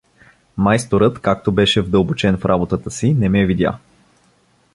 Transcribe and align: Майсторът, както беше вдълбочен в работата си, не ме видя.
Майсторът, 0.57 1.19
както 1.21 1.51
беше 1.51 1.81
вдълбочен 1.81 2.37
в 2.37 2.45
работата 2.45 2.91
си, 2.91 3.13
не 3.13 3.29
ме 3.29 3.45
видя. 3.45 3.77